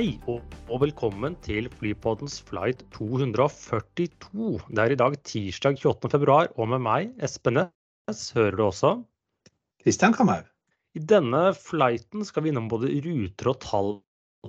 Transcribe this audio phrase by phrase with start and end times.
[0.00, 0.40] Hei og,
[0.80, 4.54] velkommen til Flypoddens flight 242.
[4.72, 6.08] Det er i dag tirsdag 28.
[6.14, 8.94] februar, og med meg, Espen Næss, hører du også.
[9.84, 10.48] Kristian Kamhaug.
[10.96, 13.92] I denne flighten skal vi innom både ruter og tall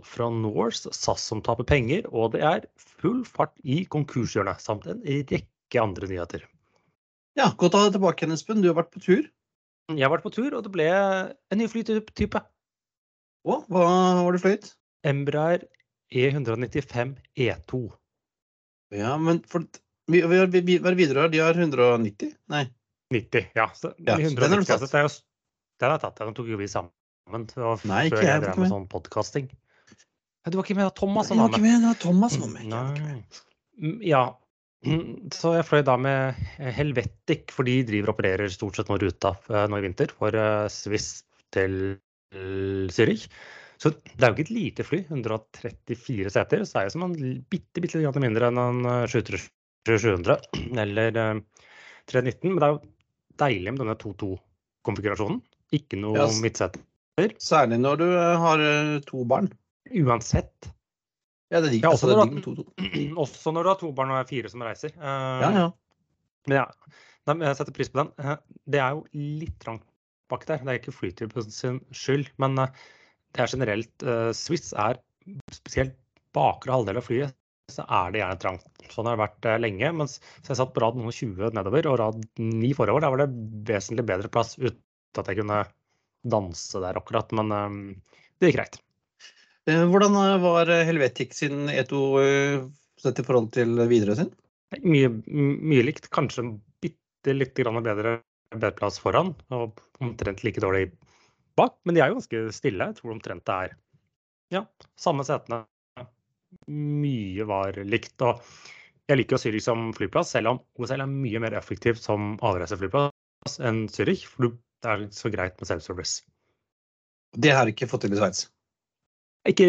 [0.08, 5.04] fra Norse, SAS som taper penger, og det er full fart i konkurshjørnet, samt en
[5.04, 6.48] rekke andre nyheter.
[7.36, 8.64] Ja, godt å ha deg tilbake Espen.
[8.64, 9.28] Du har vært på tur.
[9.92, 12.48] Jeg har vært på tur, og det ble en ny flytype.
[13.44, 13.90] Å, hva
[14.24, 14.78] var det fløyt?
[15.08, 15.64] Embraer
[16.12, 17.82] E E195 E2.
[18.92, 19.64] Ja, men for
[20.12, 21.32] vi, vi, vi, Hva er det videre her?
[21.32, 22.34] De har 190?
[22.52, 22.66] Nei.
[23.16, 23.70] 90, ja.
[23.76, 24.82] Så, Ja, så den har du tatt.
[24.82, 25.14] altså, det jo,
[25.80, 26.20] den har jeg tatt.
[26.20, 26.92] Den tok jo vi sammen.
[27.32, 28.72] Var Nei, ikke jeg, jeg drev med med.
[28.74, 29.48] sånn podcasting.
[30.50, 30.94] Du var ikke med, da.
[30.98, 31.76] Thomas jeg var var ikke med.
[31.80, 31.88] med.
[31.88, 32.70] Var Thomas var med.
[32.72, 33.02] Var med.
[33.02, 33.24] Nei.
[33.82, 34.24] Mm, Ja.
[34.82, 38.96] Mm, Så jeg fløy da med Helvetic, for de driver og opererer stort sett nå
[38.98, 41.22] ruta eh, nå i vinter for eh, Swiss
[41.54, 42.00] til
[42.34, 43.28] Zürich.
[43.82, 46.66] Så det er jo ikke et lite fly, 134 seter.
[46.70, 47.16] Så er det som en
[47.50, 50.38] bitte, bitte litt mindre enn en eh, 700
[50.84, 51.40] eller eh,
[52.12, 52.52] 319.
[52.52, 52.82] Men det er jo
[53.42, 55.42] deilig med denne 2-2-konfigurasjonen.
[55.74, 56.38] Ikke noe yes.
[56.44, 56.84] midtseter.
[57.42, 59.50] Særlig når du eh, har eh, to barn.
[59.90, 60.70] Uansett.
[61.52, 62.92] Ja, det liker, Ja, altså, også det når med to, to.
[63.26, 64.94] Også når du har to barn og er fire som reiser.
[64.96, 65.68] Eh, Ja, ja.
[66.50, 66.68] Men ja,
[67.50, 68.14] jeg setter pris på den.
[68.22, 68.38] Eh,
[68.72, 69.04] Det er jo
[69.42, 69.84] litt trangt
[70.32, 70.62] bak der.
[70.64, 72.86] Det er ikke flytypen sin skyld, men eh,
[73.32, 75.00] det er generelt uh, Swiss er
[75.54, 75.96] spesielt
[76.36, 77.36] bakre halvdel av flyet,
[77.72, 78.86] så er det gjerne trangt.
[78.92, 79.92] Sånn har det vært uh, lenge.
[80.02, 83.04] Mens så jeg satt på rad noen 20 nedover og rad 9 forover.
[83.04, 83.30] Der var det
[83.70, 84.82] vesentlig bedre plass uten
[85.20, 85.64] at jeg kunne
[86.32, 87.32] danse der akkurat.
[87.36, 87.78] Men eh,
[88.40, 88.80] det gikk greit.
[89.70, 92.64] Hvordan var Helvetik Helvetic sin E2 eh,
[93.02, 94.32] sett i forhold til Widerøe sin?
[94.82, 96.10] Mye, mye likt.
[96.14, 96.48] Kanskje
[96.84, 98.20] bitte litt grann bedre
[98.52, 100.90] bedplass foran, og omtrent like dårlig
[101.62, 101.78] bak.
[101.86, 102.90] Men de er jo ganske stille.
[102.92, 103.78] Jeg tror omtrent det er
[104.52, 104.66] ja,
[105.00, 105.64] samme setene.
[106.68, 108.18] Mye var likt.
[108.28, 108.42] Og
[109.10, 113.60] jeg liker jo Zürich som flyplass, selv om OSL er mye mer effektivt som avreiseflyplass
[113.64, 114.26] enn Zürich.
[114.30, 116.22] For det er så greit med self-service.
[117.32, 118.50] Det har ikke fått til i Sveits.
[119.48, 119.68] Ikke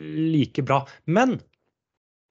[0.00, 0.82] like bra.
[1.06, 1.36] Men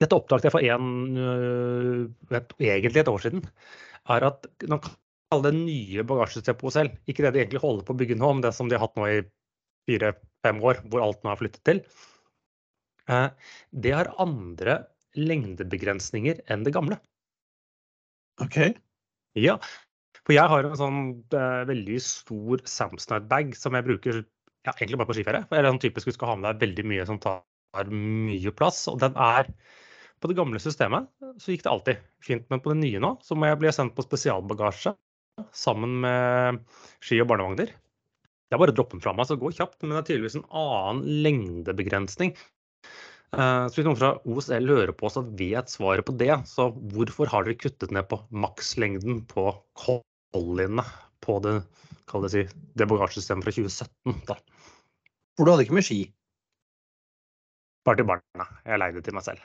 [0.01, 3.43] dette oppdaget jeg for en, øh, egentlig et år siden.
[4.09, 4.83] Er at man
[5.31, 6.91] kalle det nye på OSL.
[7.09, 8.99] Ikke det de egentlig holder på å bygge nå, men det som de har hatt
[8.99, 9.23] nå i
[9.89, 11.81] fire-fem år, hvor alt nå er flyttet til.
[13.09, 13.29] Eh,
[13.71, 14.79] Det har andre
[15.15, 16.99] lengdebegrensninger enn det gamle.
[18.43, 18.57] OK.
[19.39, 19.59] Ja,
[20.25, 21.01] for jeg har en sånn
[21.37, 24.21] eh, veldig stor Samsonite-bag som jeg bruker
[24.65, 25.45] ja, egentlig bare på skiferie.
[25.45, 28.53] For jeg er sånn typisk du skal ha med deg veldig mye som tar mye
[28.57, 28.85] plass.
[28.91, 29.51] Og den er
[30.23, 31.09] På det gamle systemet
[31.43, 33.93] så gikk det alltid fint, men på det nye nå så må jeg bli sendt
[33.97, 34.93] på spesialbagasje
[35.55, 36.61] sammen med
[37.03, 37.71] ski og barnevogner.
[38.53, 39.79] Jeg bare dropper den fra meg, så det går kjapt.
[39.83, 42.35] Men det er tydeligvis en annen lengdebegrensning.
[43.35, 46.31] Eh, Så hvis noen fra OSL hører på, så vet svaret på det.
[46.47, 50.85] Så hvorfor har dere kuttet ned på makslengden på Colliene
[51.25, 51.57] på det,
[52.13, 52.45] det, si,
[52.77, 54.21] det bagasjesystemet fra 2017?
[54.29, 54.37] Da.
[55.35, 55.99] For du hadde ikke med ski?
[57.85, 58.47] Bare til barna.
[58.65, 59.43] Jeg leide til meg selv.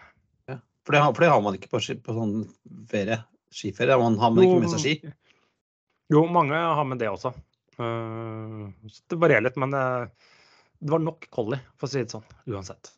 [0.87, 2.47] For det, har- for det har man ikke på, ski, på sånn
[2.89, 3.19] ferie.
[3.53, 3.99] Skiferie.
[4.01, 4.95] Man har man ikke med seg ski.
[6.10, 7.32] Jo, mange har med det også.
[7.78, 9.84] Eh, så det varierer litt, men det,
[10.81, 12.26] det var nok collie, for å si det sånn.
[12.50, 12.93] Uansett.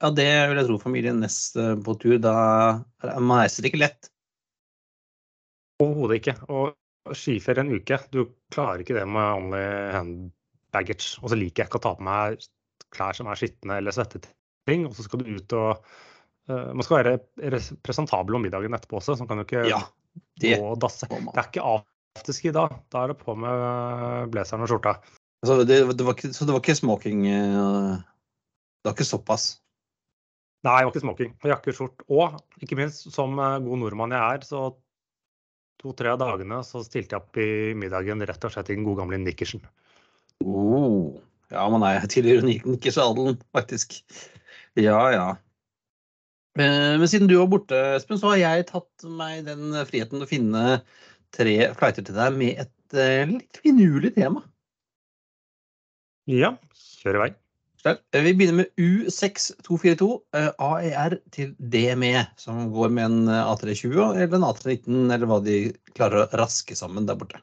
[0.00, 2.16] Ja, det vil jeg tro familien Ness eh, på tur.
[2.22, 2.34] Da
[3.20, 4.08] Man reiser ikke lett.
[5.80, 6.36] Overhodet ikke.
[6.48, 10.30] Og skiferie en uke, du klarer ikke det med only hand
[10.74, 11.18] baggage.
[11.20, 12.40] Og så liker jeg ikke å ta på meg
[12.90, 14.30] klær som er skitne eller svettet
[14.68, 14.86] ting.
[14.88, 15.84] Og så skal du ut og
[16.50, 19.80] uh, Man skal være presentabel om middagen etterpå også, så man kan jo ikke Ja,
[20.42, 21.08] det gå og dasse.
[21.10, 21.66] Det er ikke
[22.18, 22.66] afterski da.
[22.92, 24.98] Da er det på med blazeren og skjorta.
[25.46, 29.46] Så det, det var så det var ikke smoking eh, Det var ikke såpass?
[30.66, 31.32] Nei, det var ikke smoking.
[31.48, 32.04] Jakke, skjort.
[32.12, 34.66] Og ikke minst, som eh, god nordmann jeg er, så
[35.80, 39.20] to-tre dagene så stilte jeg opp i middagen rett og slett i den gode gamle
[39.22, 39.64] nikkersen.
[40.44, 41.16] Oh.
[41.50, 44.02] Ja, man er tidligere nikkersadelen, faktisk.
[44.78, 45.28] Ja, ja.
[46.58, 50.28] Eh, Men siden du var borte, Espen, så har jeg tatt meg den friheten å
[50.28, 50.82] finne
[51.36, 54.42] tre flighter til deg med et eh, litt finurlig tema.
[56.30, 56.54] Ja,
[57.00, 57.30] kjør i vei.
[57.88, 64.20] Eh, Vi begynner med U6242 eh, AER til DME, som går med en eh, A320
[64.20, 65.56] eller en A319, eller hva de
[65.94, 67.40] klarer å raske sammen der borte.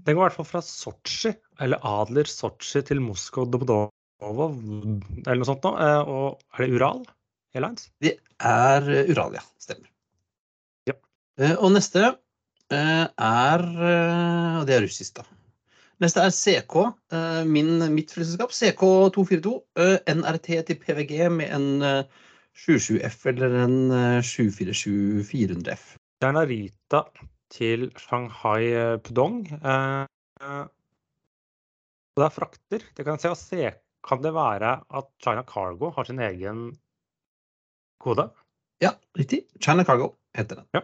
[0.00, 4.48] Den går i hvert fall fra Sotsji, eller Adler Sotsji til Moskva Domodovo,
[5.26, 5.74] eller noe sånt nå.
[6.08, 7.02] Og er det Ural
[7.52, 7.90] Airlines?
[8.00, 9.44] Det er Ural, ja.
[9.60, 9.90] stemmer.
[11.40, 12.02] Eh, Og neste
[12.70, 15.24] eh, er eh, Og det er russisk, da.
[16.00, 16.74] Neste er CK,
[17.44, 18.54] min, mitt flyselskap.
[18.56, 19.50] CK242.
[19.84, 22.04] eh, NRT til PVG med en eh,
[22.56, 25.82] 77F eller en eh, 747-400F.
[26.20, 27.02] Det er Narita
[27.52, 29.42] til Shanghai Pudong.
[29.50, 30.08] Og
[32.20, 32.80] det er frakter.
[32.96, 33.70] Det kan se se.
[34.08, 36.70] Kan det være at China Cargo har sin egen
[38.00, 38.30] kode?
[38.80, 39.44] Ja, riktig.
[39.60, 40.66] China Cargo heter den.
[40.76, 40.80] Ja.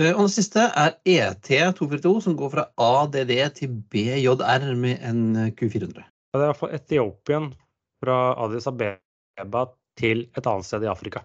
[0.00, 5.50] Eh, Og det siste er ET242, som går fra ADD til BJR med en eh,
[5.52, 6.00] Q400.
[6.32, 7.50] Ja, Det er for Etiopien
[8.02, 9.66] fra Addis Abeba
[10.00, 11.20] til et annet sted i Afrika.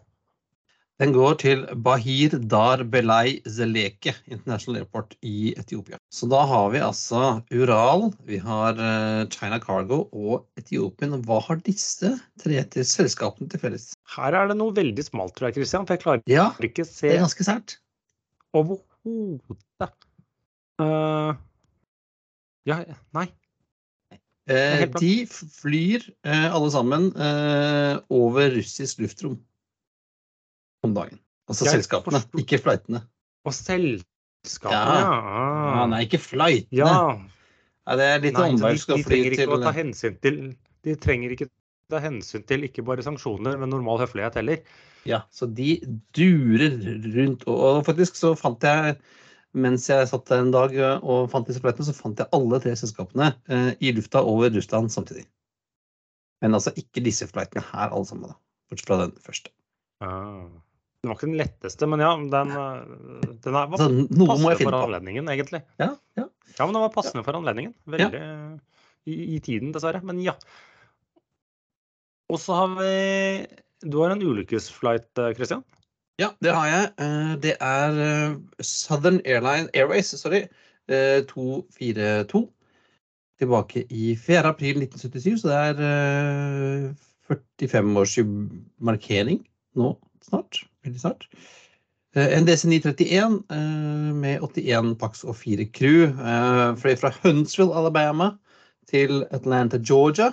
[0.98, 6.00] Den går til Bahir Dar Belay Zeleke International Airport i Etiopia.
[6.12, 11.14] Så da har vi altså Ural, vi har eh, China Cargo og Etiopien.
[11.24, 13.92] Hva har disse tre til selskapene til felles?
[14.18, 15.86] Her er det noe veldig smalt, tror jeg, Christian.
[15.86, 17.78] For jeg klarer Ja, ikke å det er ganske sært.
[18.62, 19.94] Overhodet
[20.78, 21.34] Uh,
[22.68, 22.76] Ja,
[23.16, 23.24] nei.
[24.48, 29.40] Eh, de flyr eh, alle sammen eh, over russisk luftrom
[30.86, 31.18] om dagen.
[31.50, 33.02] Altså Jeg selskapene, forstår- ikke flightene.
[33.48, 35.02] Og selskapene, Ja.
[35.02, 35.80] ja.
[35.80, 36.78] Ja, nei, ikke flightene.
[36.78, 36.94] ja.
[37.88, 38.86] Nei, det er litt annerledes.
[38.86, 40.40] omvei de, de trenger ikke til å ta hensyn til
[40.84, 41.50] De trenger ikke
[41.92, 44.60] ta hensyn til ikke bare sanksjoner, men normal høflighet heller.
[45.08, 45.78] Ja, så de
[46.18, 46.76] durer
[47.16, 47.48] rundt.
[47.48, 48.98] Og, faktisk så fant jeg,
[49.58, 52.60] mens jeg satt der en dag eh, og fant disse flightene, så fant jeg alle
[52.64, 55.26] tre selskapene eh, i lufta over Russland samtidig.
[56.44, 58.40] Men altså ikke disse flightene her, alle sammen, da.
[58.68, 59.54] Bortsett fra den første.
[60.04, 60.48] Ah.
[61.02, 64.60] Den var ikke den letteste, men ja, den, eh, den er, var Så må passende
[64.60, 65.64] for anledningen, egentlig.
[65.80, 66.28] Ja, ja.
[66.58, 67.78] Ja, men den var passende for anledningen.
[67.88, 68.26] Veldig
[69.08, 70.02] i, i tiden, dessverre.
[70.04, 70.34] Men ja.
[72.30, 72.92] Og så har vi
[73.88, 75.64] Du har en ulykkesflight, eh, Christian.
[76.20, 76.92] Ja, det har jeg.
[77.00, 80.42] Eh, Det er eh, Southern Airline Airways, sorry,
[80.90, 82.50] eh, 242.
[83.40, 84.46] Tilbake i 4.
[84.50, 86.94] april 1977, så det er eh,
[87.30, 89.46] 45-årsmarkering
[89.78, 89.94] nå
[90.26, 90.64] snart.
[90.84, 91.28] Veldig snart.
[92.18, 96.10] En DC-931 eh, med 81 pax og 4 crew.
[96.82, 98.32] Fløy fra Huntsville, Alabama
[98.90, 100.32] til Atlanta, Georgia.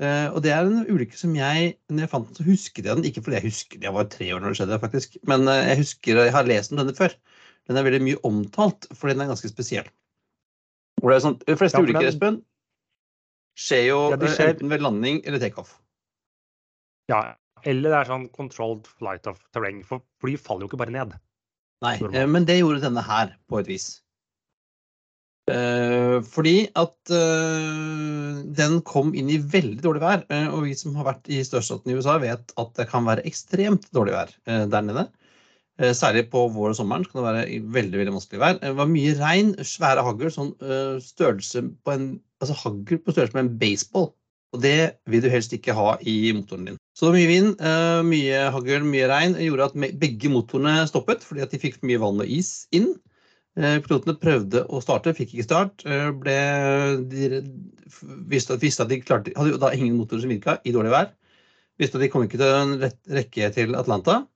[0.00, 2.96] Eh, og det er en ulykke som jeg når jeg fant den, så husket jeg
[2.96, 3.06] den.
[3.08, 5.18] Ikke fordi jeg husker jeg var tre år når det skjedde, faktisk.
[5.28, 7.16] Men uh, jeg husker, jeg har lest om denne før.
[7.68, 9.90] Den er veldig mye omtalt, fordi den er ganske spesiell.
[11.00, 12.40] Hvor det er sånn, de fleste Ja, for ulykker, Espen,
[13.60, 15.76] skjer jo Ja, eh, skjer- enten ved landing eller takeoff.
[17.12, 17.20] Ja,
[17.68, 21.16] eller det er sånn controlled flight of terrain, for fly faller jo ikke bare ned.
[21.84, 23.90] Nei, eh, men det gjorde denne her, på et vis.
[25.50, 30.26] Eh, fordi at eh, den kom inn i veldig dårlig vær.
[30.30, 33.24] eh, og vi som har vært i størstaten i USA, vet at det kan være
[33.28, 35.08] ekstremt dårlig vær der nede.
[35.96, 38.56] Særlig på vår og sommeren kan det være veldig veldig vanskelig vær.
[38.60, 40.50] Det var mye regn, svære hagl, sånn
[41.00, 42.08] størrelse på en
[42.42, 44.10] altså hagl på størrelse med en baseball.
[44.52, 46.76] Og det vil du helst ikke ha i motoren din.
[46.92, 47.64] Så mye vind,
[48.04, 52.20] mye hagl, mye regn gjorde at begge motorene stoppet fordi at de fikk mye vann
[52.20, 52.90] og is inn.
[53.58, 55.82] Eh, Pilotene prøvde å starte, fikk ikke start.
[55.86, 56.36] eh, Ble,
[57.10, 57.40] de
[58.30, 61.10] visste, at- visste at de klarte, hadde da ingen motorer som virka i dårlig vær.
[61.78, 64.26] Visste at de kom ikke til en rekke til Atlanta.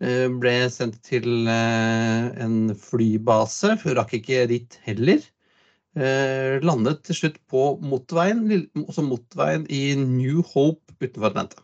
[0.00, 5.20] Eh, Ble sendt til en flybase, rakk ikke dit heller.
[5.94, 11.56] Landet til slutt på motorveien, også motorveien i New Hope utenfor Atlanta.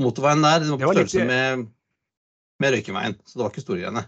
[0.00, 1.66] Motorveien der den var på var litt- størrelse med,
[2.60, 4.06] med Røykeveien, så det var ikke store greiene.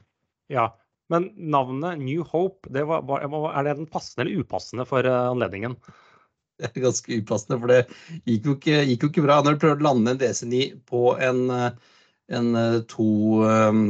[0.48, 0.68] Ja,
[1.10, 5.76] men navnet New Hope, det var, er det den passende eller upassende for eh, anledningen?
[6.60, 7.80] Det er ganske upassende, for det
[8.28, 9.40] gikk jo ikke, gikk jo ikke bra.
[9.42, 11.94] Når du prøver å lande en DC9 på en, eh,
[12.36, 13.10] en eh, to,
[13.42, 13.84] um,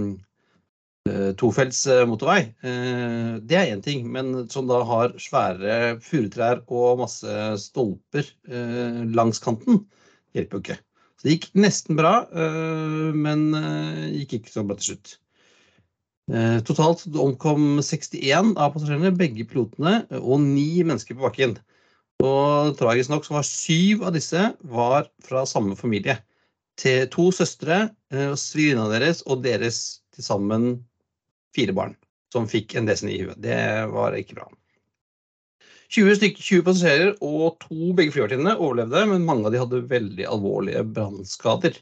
[1.41, 8.29] tofelts motorvei, det er én ting, men som da har svære furutrær og masse stolper
[9.17, 9.81] langs kanten,
[10.37, 10.77] hjelper jo ikke.
[11.17, 12.13] Så det gikk nesten bra,
[13.17, 13.49] men
[14.13, 15.17] gikk ikke så bra til slutt.
[16.31, 21.57] Eh, Totalt omkom 61 av passasjerene, begge pilotene, og ni mennesker på bakken.
[22.23, 26.21] Og tragisk nok så var syv av disse var fra samme familie.
[26.79, 30.71] Til to søstre, eh, svigerinna deres og deres til sammen
[31.57, 31.97] fire barn
[32.33, 33.41] som fikk en DC9 i huet.
[33.43, 34.47] Det var ikke bra.
[35.91, 40.29] 20, stykker, 20 passasjerer og to begge flyvertinnene overlevde, men mange av de hadde veldig
[40.31, 41.81] alvorlige brannskader.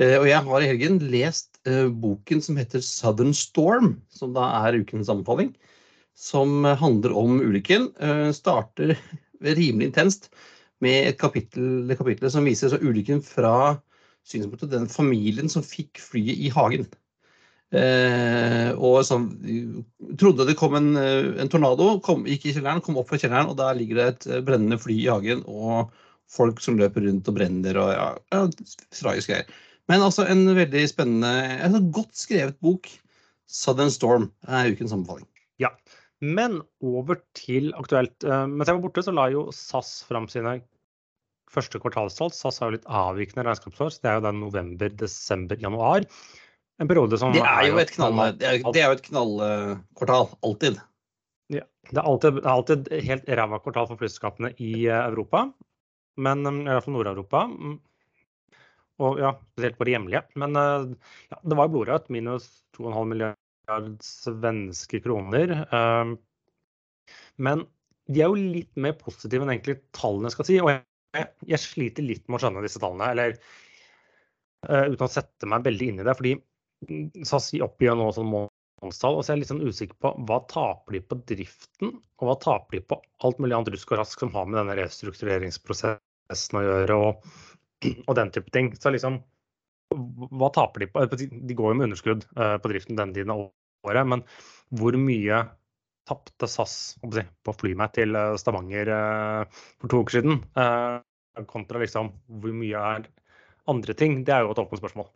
[0.00, 4.48] Eh, Og jeg har i helgen lest eh, boken som heter 'Southern Storm', som da
[4.64, 5.54] er ukens anbefaling.
[6.16, 7.92] Som handler om ulykken.
[8.00, 8.96] Eh, Starter
[9.40, 10.30] rimelig intenst
[10.80, 13.80] med et kapittel det kapittelet som viser ulykken fra
[14.24, 16.86] synspunktet den familien som fikk flyet i hagen.
[17.72, 19.28] Eh, og sånn,
[20.18, 23.56] trodde det kom en, en tornado, kom, gikk i kjelleren, kom opp fra kjelleren, og
[23.60, 25.92] der ligger det et brennende fly i hagen og
[26.30, 28.42] folk som løper rundt og brenner og ja, ja
[28.96, 29.60] tragiske greier.
[29.90, 31.30] Men altså en veldig spennende,
[31.66, 32.86] en godt skrevet bok.
[33.50, 35.26] 'Southern Storm' er ukens anbefaling.
[35.58, 35.72] Ja,
[36.22, 38.14] men over til aktuelt.
[38.22, 40.60] Eh, mens jeg var borte, så la jo SAS fram sine
[41.50, 42.30] første kvartalstall.
[42.34, 46.06] SAS har jo litt avvikende regnskapsår, så det er jo den november, desember, januar.
[46.80, 47.66] En periode som Det er
[48.86, 50.30] jo et knallkvartal.
[50.46, 50.78] Alltid.
[51.50, 55.48] Ja, det er alltid, alltid helt ræva kvartal for flyselskapene i eh, Europa.
[56.20, 57.46] Men eh, i hvert fall Nord-Europa.
[59.00, 60.22] Og ja, spesielt det hjemlige.
[60.40, 62.10] Men ja, det var blodrødt.
[62.12, 65.54] Minus 2,5 milliard svenske kroner.
[67.40, 67.64] Men
[68.10, 70.60] de er jo litt mer positive enn egentlig tallene skal si.
[70.60, 70.84] Og jeg
[71.18, 73.36] jeg sliter litt med å skjønne disse tallene, eller
[74.68, 76.16] uh, uten å sette meg veldig inn i det.
[76.18, 76.36] fordi
[77.26, 80.96] SAS oppgir nå sånn månedstall, og så er jeg litt sånn usikker på hva taper
[80.96, 84.32] de på driften, og hva taper de på alt mulig annet rusk og rask som
[84.36, 87.30] har med denne restruktureringsprosessen å gjøre, og,
[88.06, 88.72] og den type ting.
[88.76, 89.20] Så liksom,
[90.30, 91.06] hva taper de på?
[91.10, 93.48] De går jo med underskudd uh, på driften denne tiden av
[93.88, 94.24] året, men
[94.76, 95.44] hvor mye
[96.10, 100.98] tapte SAS på å fly meg til eh, Stavanger eh, for to uker siden, eh,
[101.50, 103.08] kontra liksom hvor mye er
[103.70, 105.08] andre ting, det er jo et åpent spørsmål.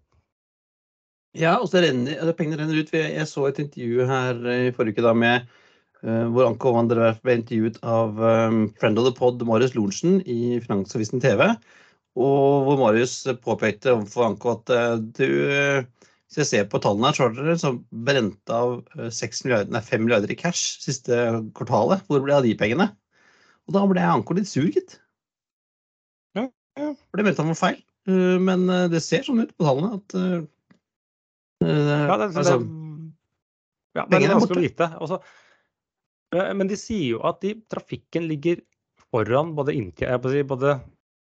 [1.34, 2.92] Ja, og så renner pengene renner ut.
[2.94, 5.48] Jeg så et intervju her i forrige uke da med
[6.04, 8.20] hvor Anko van der Werf ble intervjuet av
[8.76, 11.48] friend of the pod Marius Lorentzen i Finansavisen TV.
[12.14, 15.86] Og hvor Marius påpekte overfor Anko at uh, du
[16.34, 19.70] hvis jeg ser på tallene her, så har dere som brent av 6 eh, milliarder,
[19.70, 21.18] nei, 5 milliarder i cash siste
[21.54, 22.02] kvartalet.
[22.08, 22.88] Hvor ble det av de pengene?
[23.68, 24.96] Og da ble Anko litt sur, gitt.
[26.34, 26.48] Ja,
[26.80, 26.88] ja.
[26.90, 27.78] For det meldte han var feil.
[28.10, 30.18] Eh, men eh, det ser sånn ut på tallene at
[31.64, 32.66] Ja, det, altså, det,
[33.94, 34.88] ja, det er vanskelig å vite.
[35.06, 35.20] Også,
[36.34, 38.58] men de sier jo at de, trafikken ligger
[39.06, 39.76] foran både,
[40.50, 40.74] både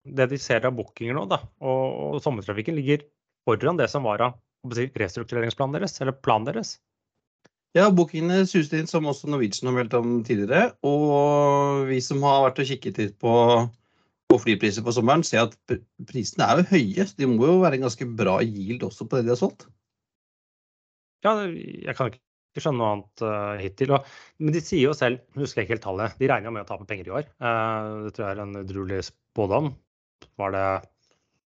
[0.06, 1.86] det de ser av bookinger nå, da, og,
[2.16, 3.06] og sommertrafikken ligger
[3.46, 4.42] foran det som var av
[4.74, 6.78] restruktureringsplanen deres, eller planen deres?
[7.76, 10.70] Ja, bookingene suste inn, som også Norwegian har meldt om tidligere.
[10.88, 13.34] Og vi som har vært og kikket litt på,
[14.32, 15.76] på flypriser på sommeren, ser at
[16.08, 17.04] prisene er jo høye.
[17.04, 19.68] Så de må jo være en ganske bra yield også på det de har solgt.
[21.26, 23.92] Ja, jeg kan ikke skjønne noe annet uh, hittil.
[23.98, 24.08] Og,
[24.40, 26.70] men de sier jo selv, husker jeg ikke helt tallet, de regner jo med å
[26.70, 27.28] tape penger i år.
[27.44, 29.74] Uh, det tror jeg er en udruelig spådom.
[30.39, 30.67] Var det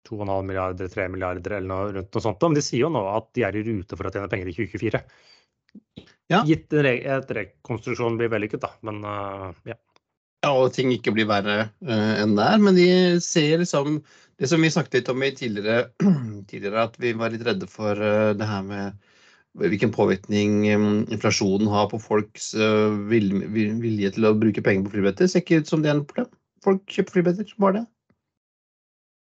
[0.09, 2.41] 2,5 milliarder, 3 milliarder eller noe rundt noe sånt.
[2.43, 4.57] Men de sier jo nå at de er i rute for å tjene penger i
[4.57, 5.01] 2024.
[6.31, 6.41] Ja.
[6.47, 8.73] Gitt at rekonstruksjonen blir vellykket, da.
[8.87, 9.77] Men uh, ja.
[10.43, 12.61] Ja, og ting ikke blir verre uh, enn det er.
[12.63, 12.89] Men de
[13.23, 14.01] ser liksom
[14.41, 15.87] Det som vi snakket litt om i tidligere,
[16.51, 19.09] tidligere at vi var litt redde for uh, det her med
[19.61, 22.47] hvilken påvirkning um, inflasjonen har på folks
[23.05, 25.29] vilje, vilje til å bruke penger på flybilletter.
[25.29, 26.31] Ser ikke ut som det er en problem.
[26.65, 27.83] Folk kjøper flybilletter, bare det.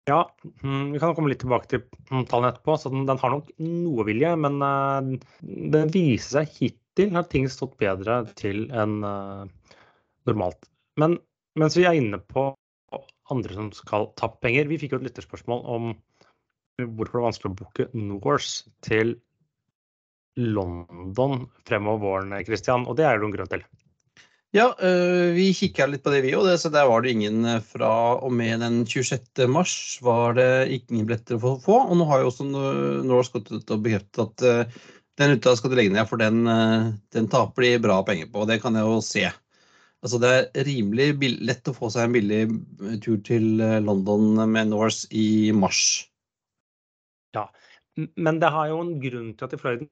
[0.09, 0.23] Ja,
[0.63, 1.83] mm, vi kan komme litt tilbake til
[2.31, 2.79] tallene etterpå.
[2.81, 5.11] så Den, den har nok noe vilje, men uh,
[5.75, 9.45] det viser seg hittil har ting stått bedre til enn uh,
[10.29, 10.71] normalt.
[10.99, 11.19] Men
[11.61, 12.51] mens vi er inne på
[13.29, 15.91] andre som skal tappe penger Vi fikk jo et lytterspørsmål om
[16.79, 19.17] hvorfor det er vanskelig å booke Norse til
[20.39, 22.87] London fremover våren, Christian.
[22.87, 23.65] Og det er det noen grunn til.
[24.57, 26.47] Ja, øh, vi kikka litt på det, vi òg.
[26.57, 29.45] Så der var det ingen øh, fra og med den 26.
[29.53, 29.75] mars
[30.05, 31.83] var det ingen billetter å få.
[31.85, 34.79] Og nå har jo også Norse gått ut og bekreftet at øh,
[35.21, 36.47] den ruta skal du legge ned, for den,
[37.11, 38.45] den taper de bra penger på.
[38.45, 39.25] og Det kan jeg jo se.
[40.07, 42.43] Altså Det er rimelig lett å få seg en billig
[43.03, 45.83] tur til London med Norse i mars.
[47.35, 47.49] Ja,
[48.15, 49.91] men det har jo en grunn til at i Florida.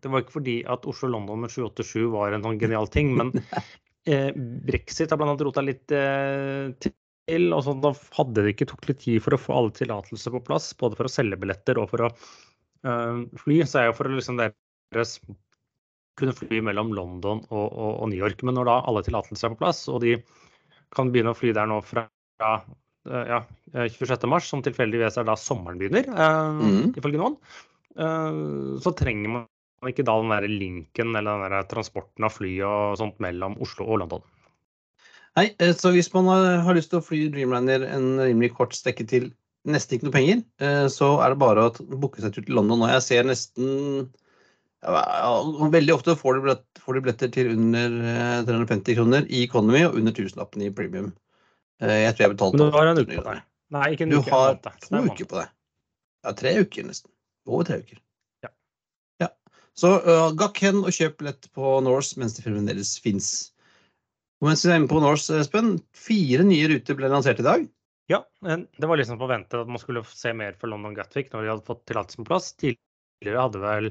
[0.00, 3.32] Det var ikke fordi at Oslo-London med 787 var en sånn genial ting, men
[4.06, 5.36] brexit har bl.a.
[5.36, 7.52] rota litt eh, til.
[7.52, 10.44] og sånn, Da hadde det ikke tok litt tid for å få alle tillatelser på
[10.48, 13.60] plass, både for å selge billetter og for å uh, fly.
[13.68, 15.20] Så er jo for å liksom deres
[16.18, 18.42] kunne fly mellom London og, og, og, New York.
[18.42, 20.16] Men når da alle tillatelser er på plass, og de
[20.96, 22.08] kan begynne å fly der nå fra
[23.06, 23.38] ja,
[23.72, 26.98] 26.3, som tilfeldigvis er da sommeren begynner, uh, mm.
[26.98, 27.38] ifølge noen,
[28.80, 29.46] så trenger man
[29.88, 33.86] ikke da den der linken eller den der transporten av fly og sånt mellom Oslo
[33.88, 34.24] og London.
[35.38, 36.28] Nei, eh, så hvis man
[36.64, 39.30] har lyst til å fly Dreamliner en rimelig kort stekke til
[39.68, 42.82] nesten ikke noe penger, eh, så er det bare å booke seg tur til London.
[42.84, 44.10] Og jeg ser nesten
[44.80, 47.96] Veldig ofte får de, billetter til under
[48.48, 51.10] 350 eh, kroner i Economy og under tusenlappen i premium.
[51.84, 53.42] Jeg tror jeg betalte Men du har en uke på deg?
[53.76, 54.22] Nei, ikke en uke.
[54.24, 55.52] Du har to uker på deg.
[56.24, 57.12] Ja, tre uker nesten.
[57.44, 58.00] Over tre uker.
[59.80, 63.30] Så uh, gakk hen og kjøp billett på Norse mens de fremdeles fins.
[64.44, 67.64] Mens vi er inne på Norse, Espen, fire nye ruter ble lansert i dag.
[68.10, 71.50] Ja, det var liksom forventet at man skulle se mer for London Gatwick når de
[71.52, 72.48] hadde fått tillatelse på plass.
[72.58, 73.90] Tidligere hadde vel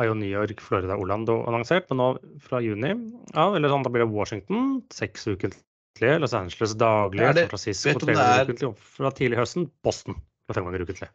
[0.00, 2.06] Ion New York, Florida, Orlando annonsert, men nå
[2.44, 7.50] fra juni ja, eller sånn, da blir det Washington seks ukentlig, Los Angeles daglig, San
[7.50, 10.16] Francisco tre ganger ukentlig, og fra tidlig høsten Boston
[10.52, 11.10] fem ganger ukentlig.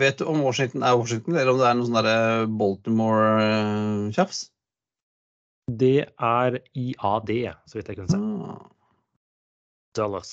[0.00, 4.46] Vet du om Washington er Washington, eller om det er noe sånn derre Baltimore-tjafs?
[5.68, 7.32] Det er IAD,
[7.68, 8.20] så vidt jeg kunne se.
[8.20, 8.62] Ah.
[9.96, 10.32] Dallas.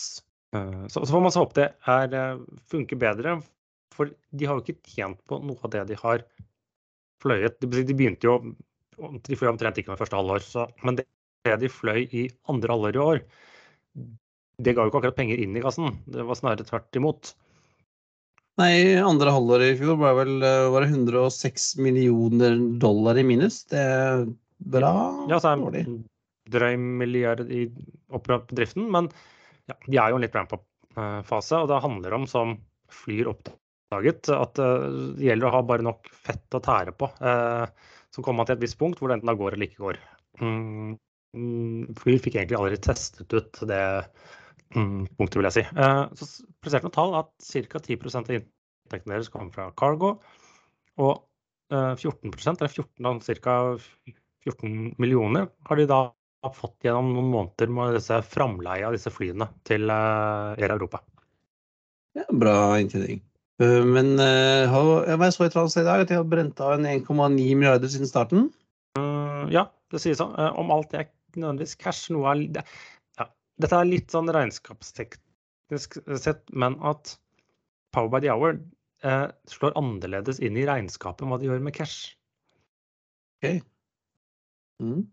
[0.55, 3.39] Eh, så, så får man så håpe det er, eh, funker bedre.
[3.93, 6.23] For de har jo ikke tjent på noe av det de har
[7.23, 7.59] fløyet.
[7.59, 8.39] De, de begynte jo
[8.99, 11.05] De fløy omtrent ikke med første halvår, så, men det,
[11.47, 13.21] de fløy i andre halvår i år,
[14.59, 15.93] det ga jo ikke akkurat penger inn i kassen.
[16.03, 17.31] Det var snarere tvert imot.
[18.59, 23.61] Nei, andre halvår i fjor var vel eh, var det 106 millioner dollar i minus.
[23.71, 24.25] Det er
[24.59, 24.91] bra
[25.29, 25.83] ja, så er dårlig.
[26.49, 27.67] Drøy milliard i
[28.51, 29.07] driften, men
[29.69, 32.57] ja, de er jo en litt ramp-up-fase, og det handler om, som
[32.89, 37.11] Flyr oppdaget, at eh, det gjelder å ha bare nok fett å tære på.
[37.21, 39.85] Eh, så kommer man til et visst punkt hvor det enten da går eller ikke
[39.85, 40.01] går.
[40.41, 40.97] Mm,
[41.37, 43.83] mm, Flyr fikk egentlig aldri testet ut det
[44.73, 45.63] punktet, vil jeg si.
[45.65, 46.27] Eh, så
[46.61, 47.31] presterte noen tall at
[47.71, 47.81] ca.
[47.81, 50.17] 10 av inntektene deres kommer fra cargo.
[50.99, 51.25] Og
[51.69, 53.55] 14% eller 14, ca.
[54.41, 55.99] 14 millioner har de da
[56.55, 61.03] fått gjennom noen måneder med disse framleie av disse flyene til uh, Air Europa.
[62.17, 63.21] Ja, bra inntjening.
[63.59, 67.91] Men jeg så i Trans i dag at de har brent av en 1,9 milliarder
[67.91, 68.47] siden starten.
[68.97, 70.33] Uh, ja, det sies sånn.
[70.33, 72.65] om alt er nødvendigvis cash, noe er det,
[73.59, 77.17] Dette er litt sånn regnskapsteknisk sett, men at
[77.95, 78.59] Power by the Hour
[79.49, 82.13] slår annerledes inn i regnskapet enn hva de gjør med cash.
[83.39, 83.61] Okay.
[84.83, 85.07] Mm.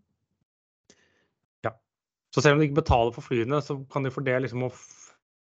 [2.37, 4.73] Så selv om de ikke betaler for flyene, så kan de for det liksom å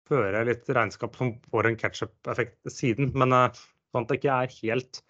[0.08, 3.10] føre litt regnskap som får en catch-up-effekt siden.
[3.18, 3.58] Men uh,
[3.92, 5.02] sånn at det ikke er helt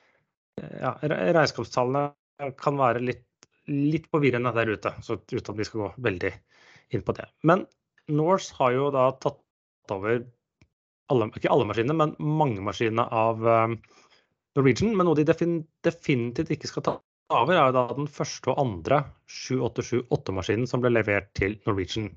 [0.57, 3.27] ja, Regnskapstallene kan være litt,
[3.69, 6.31] litt forvirrende der ute, så uten at vi skal gå veldig
[6.93, 7.27] inn på det.
[7.47, 7.65] Men
[8.07, 9.41] Norse har jo da tatt
[9.91, 10.21] over
[11.11, 13.77] alle, ikke alle maskinene, men mange maskinene av um,
[14.57, 14.95] Norwegian.
[14.95, 16.95] Men noe de definitivt ikke skal ta
[17.35, 22.07] over er jo da den første og andre 7878-maskinen som ble levert til Norwegian.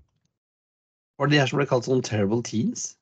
[1.18, 2.92] Var det de her som ble kalt sånn terrible teens?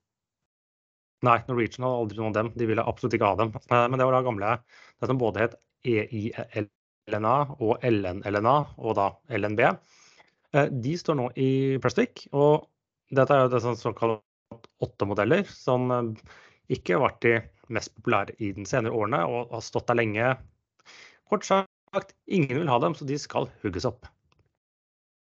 [1.26, 2.50] Nei, Norwegian hadde aldri noen av dem.
[2.56, 3.52] De ville absolutt ikke ha dem.
[3.58, 9.10] Eh, men det var da gamle det som både het EILNA og LNLNA, og da
[9.38, 9.62] LNB.
[10.56, 11.50] Eh, de står nå i
[11.82, 12.68] Prestwick, og
[13.12, 14.22] dette er jo det såkalte
[14.84, 16.36] åtte modeller, som eh,
[16.72, 17.34] ikke har vært de
[17.74, 20.34] mest populære i den senere årene og har stått der lenge.
[21.28, 24.08] Kort sagt ingen vil ha dem, så de skal hugges opp.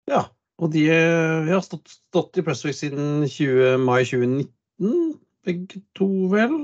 [0.09, 0.25] Ja,
[0.61, 6.63] og de vi har stått, stått i Presswick siden 20, mai 2019, begge to vel?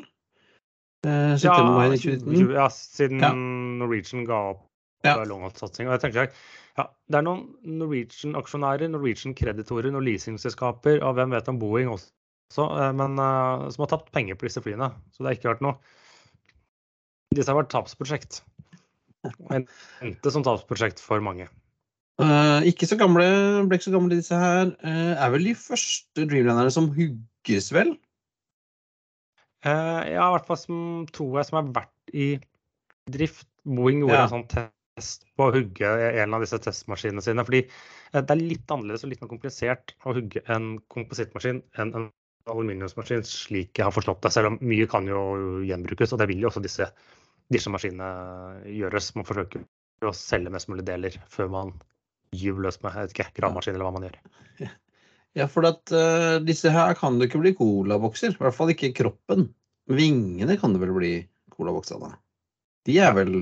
[1.06, 2.56] Eh, ja, mai 2019.
[2.58, 3.34] ja, siden ja.
[3.38, 4.66] Norwegian ga opp
[5.06, 5.14] ja.
[5.20, 6.32] Og jeg tenker,
[6.78, 7.46] ja, Det er noen
[7.80, 13.94] Norwegian-aksjonærer, Norwegian-kreditorer, noen leasingselskaper og hvem vet om Boeing også, eh, men, uh, som har
[13.94, 14.92] tapt penger på disse flyene.
[15.14, 15.80] Så det har ikke vært noe
[17.36, 18.38] Disse har vært tapsprosjekt.
[19.52, 21.50] Endte som tapsprosjekt for mange.
[22.18, 23.26] Uh, ikke så gamle,
[23.68, 24.72] ble ikke så gamle disse her.
[24.80, 27.92] Uh, er vel de første Dreamlanderne som hugges, vel?
[29.66, 30.80] Uh, ja, i hvert fall som,
[31.14, 32.30] tror jeg som har vært i
[33.12, 33.46] drift.
[33.68, 34.24] Boeing gjorde ja.
[34.24, 34.48] en sånn
[34.98, 37.46] test på å hugge en av disse testmaskinene sine.
[37.48, 37.64] Fordi
[38.18, 42.10] det er litt annerledes og litt mer komplisert å hugge en komposittmaskin enn en
[42.48, 44.34] aluminiumsmaskin, slik jeg har forstått det.
[44.34, 45.22] Selv om mye kan jo
[45.68, 46.90] gjenbrukes, og det vil jo også disse
[47.54, 49.14] disse maskinene gjøres.
[49.16, 49.64] Man forsøker
[50.08, 51.74] å selge mest mulig deler før man
[52.36, 54.20] gyver løs med jeg vet ikke, gravemaskin eller hva man gjør.
[55.38, 58.34] Ja, for at uh, disse her kan det ikke bli colabokser.
[58.34, 59.52] I hvert fall ikke kroppen.
[59.88, 61.12] Vingene kan det vel bli
[61.54, 62.16] colabokser av?
[62.88, 63.36] De er vel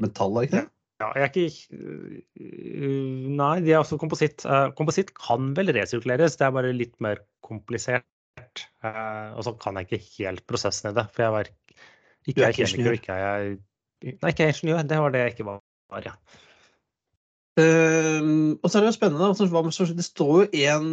[0.00, 0.66] metall, ikke det?
[1.00, 1.46] Ja, jeg er ikke
[1.80, 4.44] uh, Nei, de er også kompositt.
[4.46, 8.06] Uh, kompositt kan vel resirkuleres, det er bare litt mer komplisert.
[8.84, 11.50] Uh, og så kan jeg ikke helt prosessen i det, for jeg var
[12.28, 12.96] ikke er ingeniør.
[12.98, 13.58] ikke jeg
[14.02, 14.86] Nei, ikke er ingeniør.
[14.90, 15.60] Det var det jeg ikke var.
[16.04, 16.16] ja.
[17.52, 19.26] Uh, og så er det jo spennende.
[19.28, 20.86] Altså, det står jo én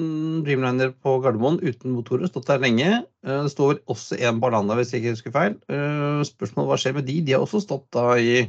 [0.43, 2.27] Dreamliner på Gardermoen uten motorer.
[2.27, 3.05] Stått der lenge.
[3.25, 5.55] Uh, det står også en Barlanda, hvis jeg ikke husker feil.
[5.71, 7.21] Uh, spørsmålet hva skjer med de?
[7.23, 8.43] De har også stått da i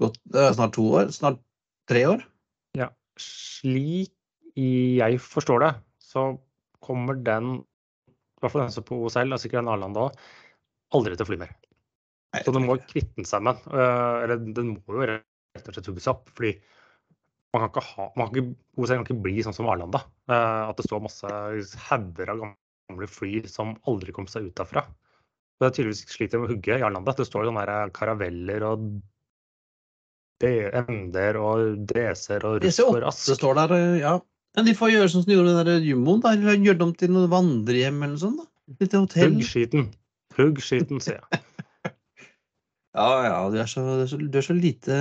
[0.00, 0.18] godt,
[0.56, 1.12] snart to år.
[1.14, 1.40] Snart
[1.90, 2.22] tre år.
[2.78, 2.90] Ja.
[3.20, 4.14] Slik
[4.58, 6.32] jeg forstår det, så
[6.82, 7.60] kommer den,
[8.08, 10.16] i hvert fall den som på OSL, og sikkert en Arlanda òg,
[10.96, 11.52] aldri til å fly mer.
[12.44, 13.60] Så den må kvitte seg med.
[13.70, 16.28] Eh, eller den må jo rett og slett hugges opp.
[16.36, 16.52] Fordi
[17.54, 20.02] man kan ikke, ha, man kan ikke, OSL kan ikke bli sånn som Arlanda.
[20.28, 21.30] eh, At det står masse
[21.88, 24.84] hauger av gamle fly som aldri kom seg ut derfra.
[25.58, 27.14] Det er tydeligvis slik de må hugge i Arlanda.
[27.16, 28.90] Det står jo sånne karaveller og
[30.44, 33.30] MD-er og DC-er og russ og DC8 rask.
[33.38, 34.18] står der, eh, ja.
[34.56, 36.20] Men de får gjøre sånn som de gjorde den der jumboen.
[36.22, 38.38] da, eller Gjøre det om til noe vandrehjem eller noe sånt.
[38.42, 38.74] da.
[38.80, 39.32] Litt hotell.
[40.38, 41.00] Hugg skiten.
[41.00, 41.42] Sier jeg.
[42.98, 44.94] Ja, ja, du er så, du er så, du er så lite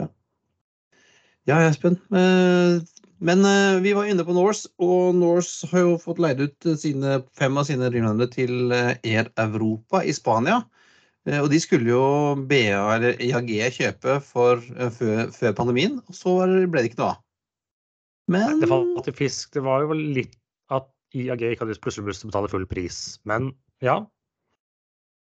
[0.00, 0.08] Ja,
[1.48, 1.96] ja Espen.
[2.12, 2.82] Eh,
[3.22, 7.20] Men eh, vi var inne på Norse, og Norse har jo fått leid ut sine,
[7.38, 10.64] fem av sine Dreamlandere til eh, Air Europa i Spania.
[11.28, 12.04] Eh, Og de skulle jo
[12.50, 17.12] BA eller IAG kjøpe for, eh, før, før pandemien, og så ble det ikke noe
[17.14, 17.20] av.
[18.28, 19.52] Men Det fisk.
[19.52, 20.36] Det var jo litt
[20.70, 23.18] at IAG ikke hadde plutselig lyst til å betale full pris.
[23.24, 24.06] Men ja,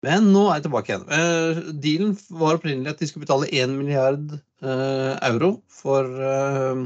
[0.03, 1.05] Men nå er jeg tilbake igjen.
[1.10, 6.86] Uh, dealen var opprinnelig at de skulle betale 1 milliard uh, euro for uh,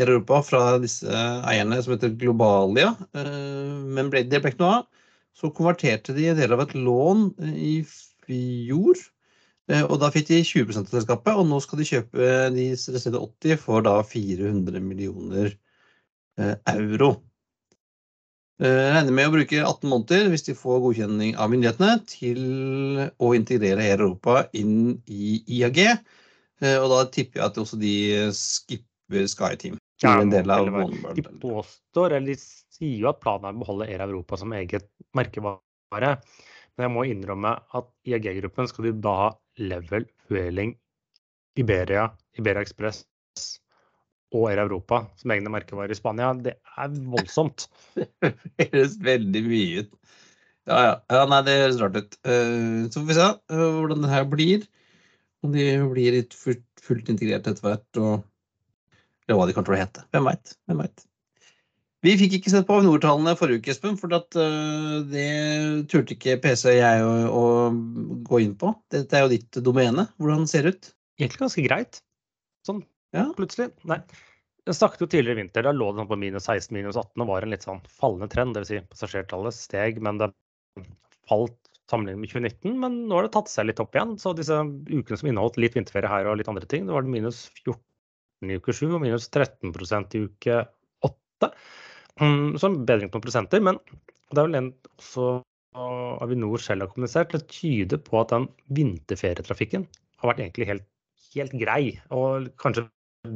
[0.00, 2.94] Europa fra disse eierne som heter Globalia.
[3.12, 4.86] Men ble, det ble ikke noe av.
[5.36, 7.82] Så konverterte de en del av et lån i
[8.26, 9.02] fjor.
[9.72, 13.22] jord, og da fikk de 20 av selskapet, og nå skal de kjøpe de resterende
[13.22, 15.52] 80 for da 400 millioner
[16.38, 17.14] eh, euro.
[18.62, 22.42] Jeg Regner med å bruke 18 måneder hvis de får godkjenning av myndighetene til
[23.18, 25.80] å integrere Air Europa inn i IAG.
[26.62, 27.94] Eh, Og da tipper jeg at også de
[28.36, 29.58] skipper SkyTeam.
[29.62, 29.80] Team.
[30.02, 34.54] Ja, de påstår, eller de sier jo at planen er å beholde Air Europa som
[34.56, 36.16] eget merkevare.
[36.76, 39.30] Men jeg må innrømme at i AG-gruppen skal de da ha
[39.60, 40.74] Level, Fueling,
[41.60, 42.06] Iberia,
[42.40, 43.04] Iberia Express
[44.32, 46.32] og Air Europa som egne merkevarer i Spania.
[46.32, 47.66] Det er voldsomt.
[48.56, 49.92] Det høres veldig mye ut.
[50.70, 50.92] Ja, ja.
[51.10, 52.18] ja nei, det høres rart ut.
[52.24, 54.66] Eh, Så får vi se eh, hvordan det her blir.
[55.42, 58.22] Om de blir litt fullt, integrert etter hvert, og
[59.26, 60.04] eller hva de kommer til å hete.
[60.14, 60.54] Hvem veit?
[60.68, 61.04] Hvem veit?
[62.02, 66.40] Vi fikk ikke sett på Avinor-tallene forrige uke, Espen, for at, uh, det turte ikke
[66.42, 67.44] PC og jeg å, å
[68.26, 68.72] gå inn på.
[68.90, 70.08] Dette er jo ditt domene.
[70.18, 70.90] Hvordan ser det ut?
[71.20, 72.02] Egentlig ganske greit.
[72.66, 72.82] Sånn
[73.14, 73.28] Ja.
[73.36, 73.70] plutselig.
[73.86, 74.00] Nei.
[74.66, 77.22] Jeg snakket jo tidligere i vinter, da lå det sånn på minus 16, minus 18
[77.22, 78.54] og var en litt sånn fallende trend.
[78.56, 78.70] Dvs.
[78.70, 80.32] Si passasjertallet steg, men det
[81.28, 81.58] falt
[81.90, 82.78] sammenlignet med 2019.
[82.82, 84.16] Men nå har det tatt seg litt opp igjen.
[84.22, 87.14] Så disse ukene som inneholdt litt vinterferie her og litt andre ting, det var det
[87.14, 90.62] minus 14 i uke 7 og minus 13% i uke
[91.06, 91.52] 8.
[92.20, 93.62] Mm, en bedring på prosenter.
[93.64, 93.78] Men
[94.32, 95.40] det er vel en også
[95.72, 99.86] Avinor selv har kommunisert, det tyder på at den vinterferietrafikken
[100.20, 100.84] har vært egentlig helt,
[101.32, 102.84] helt grei, og kanskje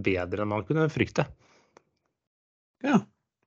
[0.05, 1.25] bedre enn man kunne frykte.
[2.85, 3.01] Ja.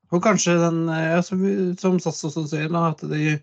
[0.10, 1.44] Og kanskje den, ja, som,
[1.78, 3.36] som SAS også sier, da, at de,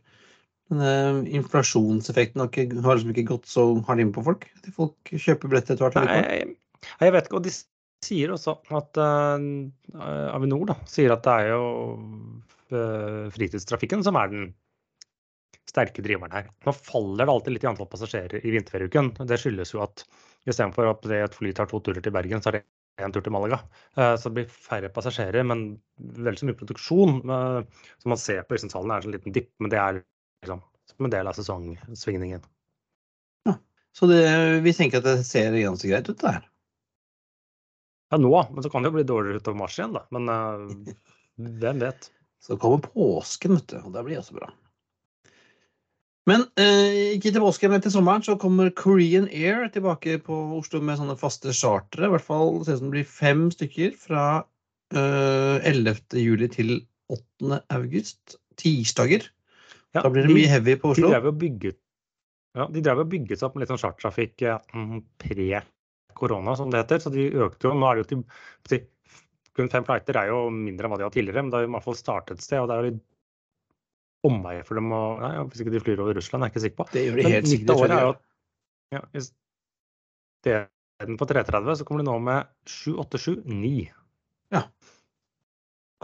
[0.72, 0.90] denne
[1.38, 4.48] inflasjonseffekten har, ikke, har liksom ikke gått så hardt inn på folk.
[4.58, 6.10] At folk kjøper billetter etter hvert.
[6.10, 6.56] Nei, jeg,
[7.04, 7.54] jeg vet ikke, og de
[8.06, 9.36] sier også at uh,
[10.32, 11.66] Avinor da, sier at det er jo
[12.72, 14.46] uh, fritidstrafikken som er den
[15.66, 16.48] sterke driveren her.
[16.64, 19.12] Nå faller det alltid litt i antall passasjerer i vinterferieuken.
[19.28, 20.06] Det skyldes jo at
[20.46, 22.64] istedenfor at et fly tar to turer til Bergen, så er det
[23.02, 23.58] én tur til Malaga.
[23.98, 25.66] Eh, Så det blir færre passasjerer, men
[25.98, 27.18] vel så mye produksjon.
[28.00, 31.08] Som man ser på tallene, er det en liten dipp, men det er liksom som
[31.08, 32.46] en del av sesongsvingningen.
[33.96, 34.22] Så det,
[34.60, 36.42] vi tenker at det ser ganske greit ut, det her.
[38.12, 40.04] Ja, nå, men så kan det jo bli dårligere utover mars igjen, da.
[40.14, 40.92] Men uh,
[41.62, 42.10] hvem vet?
[42.46, 44.46] Så kommer påsken, vet du, og det blir også bra.
[46.30, 50.80] Men eh, ikke til påsken, men til sommeren så kommer Korean Air tilbake på Oslo
[50.84, 52.06] med sånne faste chartere.
[52.06, 54.24] I hvert fall ser det ut som det blir fem stykker fra
[54.94, 55.96] eh, 11.
[56.22, 56.72] juli til
[57.14, 57.60] 8.
[57.78, 58.36] august.
[58.58, 59.26] Tirsdager.
[59.94, 61.10] Ja, Da blir det de- mye heavy på De Oslo.
[61.14, 61.78] drev og bygget
[62.56, 65.66] ja, de drev og bygget opp med litt sånn chartertrafikk eh,
[66.16, 66.98] pre-korona, som det heter.
[66.98, 67.74] Så de økte jo.
[67.76, 68.22] Nå er det jo
[68.66, 68.86] til,
[69.56, 71.70] kun fem flighter er jo mindre enn hva de har tidligere, men det har jo
[71.70, 72.60] i hvert fall startet et sted.
[72.60, 73.04] Og det er jo litt
[74.26, 76.64] omveier for dem å ja, ja, Hvis ikke de flyr over Russland, er jeg ikke
[76.64, 76.88] sikker på.
[76.92, 77.76] Det gjør de helt sikkert.
[77.76, 78.14] året er jo
[78.94, 79.02] ja,
[80.46, 82.38] Istedenfor 330 så kommer de nå med
[82.70, 83.86] 7879.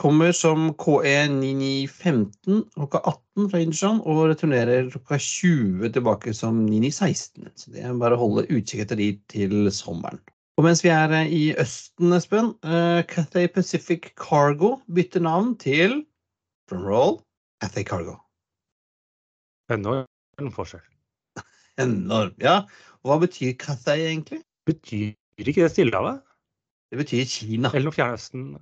[0.00, 7.50] Kommer som E KE9915 klokka 18 fra Indishan og returnerer klokka 20 tilbake som 9916.
[7.54, 10.22] Så det er bare å holde utkikk etter de til sommeren.
[10.56, 16.02] Og mens vi er eh, i Østen, Espen, uh, Cathay Pacific Cargo bytter navn til
[16.70, 17.18] Drumroll
[17.60, 18.16] Cathay Cargo.
[19.72, 20.84] Enorm forskjell.
[21.84, 22.40] Enormt.
[22.40, 22.62] Ja,
[23.04, 24.40] hva betyr Cathay egentlig?
[24.68, 26.20] Betyr ikke det Stillehavet?
[26.92, 27.72] Det betyr Kina.
[27.76, 28.54] Eller Fjernøsten?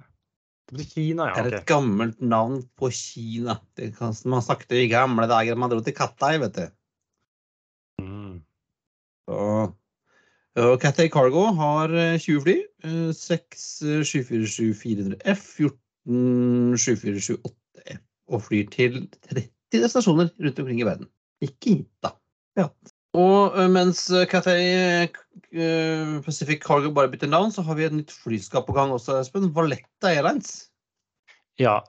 [0.70, 0.90] Det ja.
[0.94, 3.58] Kina, Det er et gammelt navn på Kina.
[3.76, 6.66] Det kan, man snakket i gamle dager man dro til Cathay, vet du.
[8.02, 8.40] Mm.
[9.30, 9.76] Og,
[10.60, 12.56] Og Cathay Cargo har eh, 20 fly.
[12.84, 21.08] eh, 6 747-400F, 14 747-8F og flyr til 30 destinasjoner rundt omkring i verden.
[21.42, 22.14] Ikke hit, da.
[22.58, 22.68] Ja.
[23.18, 25.08] Og mens Cathay
[26.22, 29.48] Pacific Cargo bare bytter navn, så har vi et nytt flyskap på gang også, Espen.
[29.56, 30.70] Valletta Airlines.
[31.58, 31.80] Ja.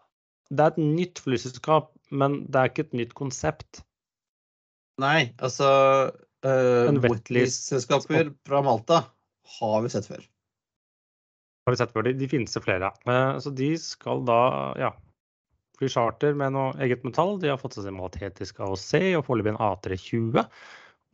[0.52, 3.84] Det er et nytt flyselskap, men det er ikke et nytt konsept.
[5.02, 5.70] Nei, altså
[6.12, 9.04] uh, Wetlease-selskaper fra Malta
[9.60, 10.26] har vi sett før.
[11.66, 12.92] Har vi sett før de, de finnes det flere.
[13.06, 14.42] Eh, Så de skal da
[14.82, 14.92] ja,
[15.78, 17.38] fly charter med noe eget metall.
[17.42, 20.46] De har fått seg maltetisk AOC og foreløpig en A320.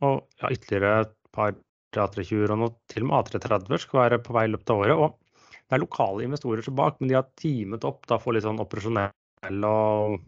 [0.06, 1.56] Og ja, ytterligere et par
[1.96, 5.02] A320-er og noe til og med A330 skal være på vei i løpet av året.
[5.04, 8.46] Og det er lokale investorer som bak, men de har teamet opp da for litt
[8.46, 10.18] sånn operasjonell og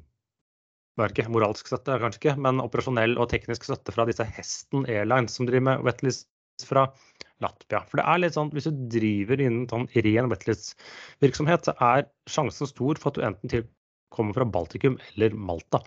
[1.00, 5.48] ikke, moralsk støtte, kanskje ikke, men operasjonell og teknisk støtte fra disse Hesten Airlines som
[5.48, 6.28] driver med wetlist
[6.66, 6.90] fra
[7.40, 7.80] Latvia.
[7.88, 12.68] For det er litt sånn, Hvis du driver innen sånn ren wetlist-virksomhet, så er sjansen
[12.68, 13.64] stor for at du enten til
[14.12, 15.80] kommer fra Baltikum eller Malta.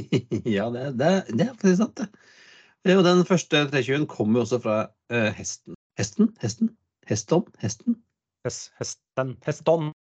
[0.56, 2.08] ja, det, det, det er faktisk sant, det.
[2.88, 4.76] Eh, Og den første 320-en kommer jo også fra
[5.12, 5.74] uh, hesten.
[5.98, 6.30] Hesten?
[6.42, 6.70] Hesten?
[7.08, 7.44] Heston?
[7.60, 7.96] Hesten?
[8.44, 9.92] Hes, hesten, Heston.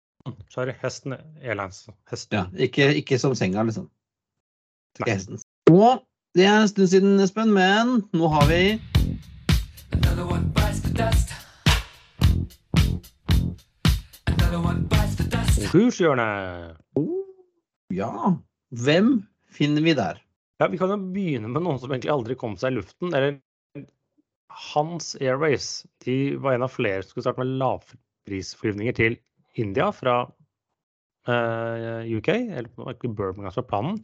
[0.50, 1.88] Sorry, Hesten Airlines.
[2.10, 2.36] Hesten.
[2.36, 3.88] Ja, ikke, ikke som senga, liksom.
[5.00, 5.40] Ikke hesten.
[5.70, 8.60] Og det er en stund siden, Espen, men nå har vi
[9.92, 11.34] Another one bites the dust.
[14.26, 15.58] Another one bites the dust.
[15.72, 16.76] Konkurshjørnet.
[17.90, 18.12] Ja,
[18.70, 20.22] hvem finner vi der?
[20.58, 23.12] Ja, vi kan jo begynne med noen som egentlig aldri kom seg i luften.
[23.14, 23.38] Eller
[24.72, 25.86] Hans Airways.
[26.04, 29.18] De var en av flere som skulle starte med lavprisflyvninger til
[29.58, 30.20] India fra
[31.30, 32.32] eh, UK.
[32.34, 32.70] Eller
[33.06, 34.00] Birmingham som var planen.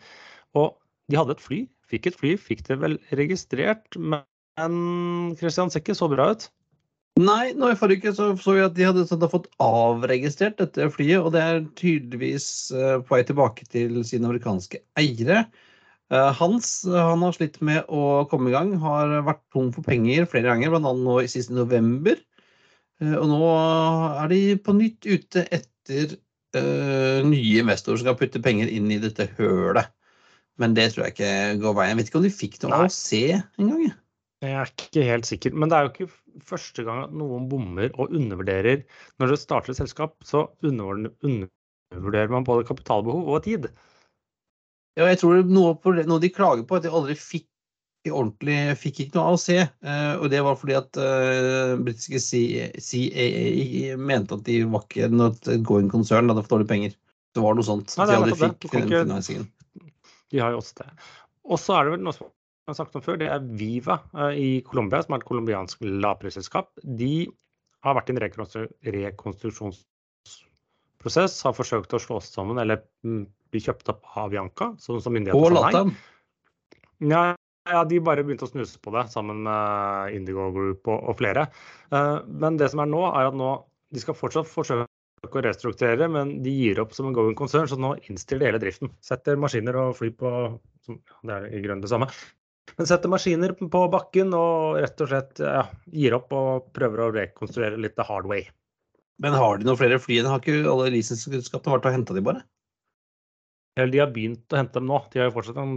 [0.55, 0.77] Og
[1.11, 1.65] de hadde et fly.
[1.91, 3.99] Fikk et fly, fikk det vel registrert.
[3.99, 6.47] Men Christian ser ikke så bra ut.
[7.21, 10.57] Nei, nå i forrige uke så, så vi at de hadde, sånn, hadde fått avregistrert
[10.59, 15.45] dette flyet, og det er tydeligvis eh, på vei tilbake til sine amerikanske eiere.
[16.13, 19.87] Eh, Hans eh, han har slitt med å komme i gang, har vært tom for
[19.87, 20.93] penger flere ganger, bl.a.
[20.93, 22.21] nå i siste november.
[23.01, 23.51] Eh, og nå
[24.21, 26.17] er de på nytt ute etter
[26.57, 29.91] uh, nye investorer som skal putte penger inn i dette hølet.
[30.61, 31.33] Men det tror jeg ikke
[31.65, 31.95] går veien.
[31.95, 32.93] Jeg vet ikke om de fikk noe Nei.
[32.95, 33.25] se
[33.59, 33.89] engang.
[34.45, 37.89] Jeg er ikke helt sikker, men det er jo ikke første gang at noen bommer
[37.97, 38.85] og undervurderer.
[39.19, 43.71] Når du starter et selskap, så undervurderer man både kapitalbehov og tid.
[44.99, 47.49] Ja, jeg tror noe, på, noe de klager på, at de aldri fikk
[48.05, 49.57] ordentlig fikk ikke noe av å se.
[50.21, 52.21] og det var fordi at uh, britiske
[52.77, 56.99] CAA mente at de var ikke noe going concern, hadde for dårlige penger.
[57.35, 57.95] Det var noe sånt.
[57.97, 59.49] Nei, de aldri fikk den finansieringen.
[60.35, 60.91] De har jo også det.
[61.49, 62.29] Og så er det vel noe som
[62.65, 65.83] jeg har sagt om før, det er Viva eh, i Colombia, som er et colombiansk
[65.85, 66.71] lavprisselskap.
[67.01, 67.27] De
[67.85, 69.51] har vært i en rekonstru
[71.05, 74.75] rekonstruksjonsprosess, har forsøkt å slå seg sammen eller mm, bli kjøpt opp av Janka.
[74.79, 75.95] sånn som myndighetene sa nei.
[77.05, 77.37] Ja,
[77.69, 81.49] ja, de bare begynte å snuse på det sammen med Indigo Group og, og flere.
[81.93, 83.65] Uh, men det som er nå, er at nå
[83.95, 84.89] de skal fortsatt forsøke
[85.25, 88.63] å restrukturere, men de gir opp som en going concern, så nå innstiller de hele
[88.63, 88.93] driften.
[89.05, 90.33] Setter maskiner og fly på
[90.85, 92.11] som, Det er i grunnen det samme.
[92.75, 97.13] Men setter maskiner på bakken og rett og slett ja, gir opp og prøver å
[97.15, 98.49] rekonstruere litt the hard way.
[99.23, 102.43] Men har de noen flere fly har ikke alle leasingselskapene vært og henta de bare?
[103.79, 105.01] Eller de har begynt å hente dem nå.
[105.13, 105.77] De har jo fortsatt en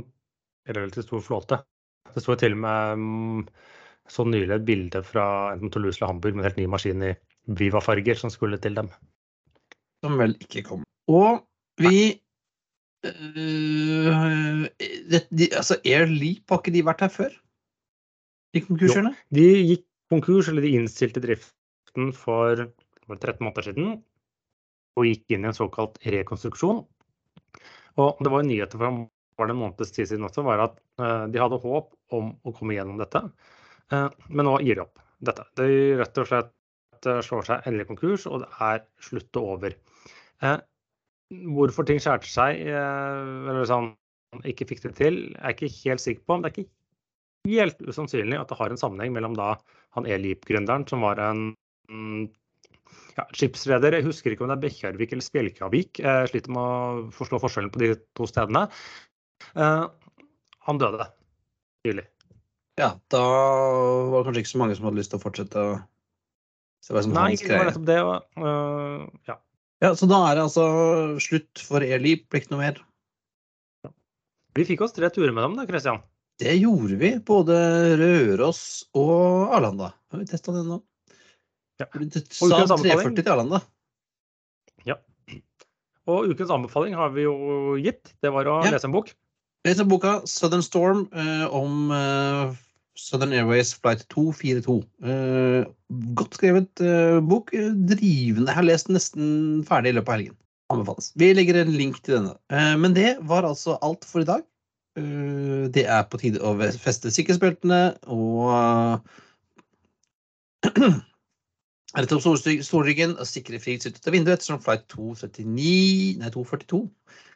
[0.69, 1.60] relativt stor flåte.
[2.13, 3.41] Det står til og med mm,
[4.12, 7.13] så nylig et bilde fra enten Toulouse eller Hamburg med en helt ny maskin i
[7.58, 8.89] Viva-farger som skulle til dem.
[10.06, 10.86] Som vel ikke kom.
[11.12, 11.43] Og
[11.82, 12.19] vi
[13.08, 14.65] øh,
[15.10, 17.38] det, de, Altså Air Leap, har ikke de vært her før?
[18.56, 19.13] De konkursene?
[19.34, 22.67] De gikk konkurs, eller de innstilte driften for
[23.08, 23.98] var 13 måneder siden
[24.98, 26.82] og gikk inn i en såkalt rekonstruksjon.
[28.02, 29.06] Og det var nyheter for
[29.38, 32.54] var det en måneds tid siden også, var at eh, de hadde håp om å
[32.58, 33.22] komme gjennom dette,
[33.93, 35.46] eh, men nå gir de opp dette.
[35.60, 35.67] De
[36.00, 39.78] rett og slett eh, slår seg endelig konkurs, og det er slutt og over.
[41.58, 43.91] Hvorfor ting skjærte seg, eller sånn,
[44.48, 46.36] ikke fikk det til, er jeg ikke helt sikker på.
[46.38, 49.56] Men det er ikke helt usannsynlig at det har en sammenheng mellom da
[49.98, 51.50] han Elip-gründeren, som var en
[51.91, 52.30] mm,
[53.17, 53.97] ja, skipsreder.
[53.97, 56.01] Jeg husker ikke om det er Bekkjarvik eller Spjelkavik.
[56.03, 58.67] Jeg sliter med å forstå forskjellen på de to stedene.
[59.58, 59.86] Eh,
[60.67, 61.10] han døde
[61.88, 62.06] nylig.
[62.77, 63.21] Ja, da
[64.12, 65.77] var det kanskje ikke så mange som hadde lyst til å fortsette å
[66.86, 67.69] se hva som Nei, hans det var greie.
[67.71, 67.99] nettopp det.
[68.06, 69.39] Og, eh, ja.
[69.86, 70.67] Ja, så da er det altså
[71.21, 72.84] slutt for Eli, blir ikke noe mer.
[74.58, 75.99] Vi fikk oss tre turer med dem, da, Christian.
[76.41, 77.12] Det gjorde vi.
[77.25, 77.58] Både
[77.97, 78.62] Røros
[78.97, 79.91] og Arlanda.
[80.10, 80.80] Har vi testa den nå?
[81.80, 81.86] Ja.
[81.94, 83.62] Du sa 340 til Arlanda.
[86.08, 87.34] Og ukens anbefaling har vi jo
[87.84, 88.13] gitt.
[88.24, 88.72] Det var å Ja.
[88.72, 89.13] lese en bok.
[89.66, 92.56] Les boka 'Southern Storm' eh, om eh,
[92.96, 94.86] Southern Airways flight 242.
[95.04, 95.66] Eh,
[96.16, 97.52] godt skrevet eh, bok.
[97.52, 98.48] Drivende.
[98.48, 100.38] Jeg har lest den nesten ferdig i løpet av helgen.
[100.72, 101.12] Anbefales.
[101.16, 102.38] Vi legger en link til denne.
[102.50, 104.44] Eh, men det var altså alt for i dag.
[104.96, 109.02] Eh, det er på tide å feste sikkerhetsbeltene og
[111.95, 112.23] Rette opp
[112.67, 116.82] solryggen og sikre fri sitt ut av vinduet ettersom flight 239, nei 242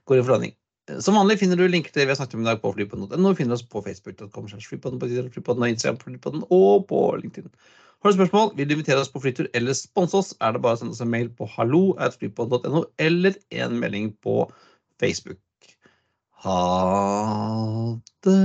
[0.10, 0.58] går i forlanding.
[1.00, 3.32] Som vanlig finner du linker til det vi har snakket om i dag på flypodden.no.
[3.38, 7.54] Finner oss på facebook.com, flypodden, på Twitter, flypodden og Instagram, flypodden og på LinkedIn.
[8.02, 10.76] Har du spørsmål, vil du invitere oss på flytur eller sponse oss, er det bare
[10.76, 14.42] å sende oss en mail på hallo at flypodden.no eller en melding på
[15.00, 15.40] Facebook.
[16.44, 16.60] Ha
[18.26, 18.38] det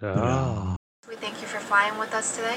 [0.00, 0.76] Bra.
[1.06, 2.56] We thank you for flying with us today.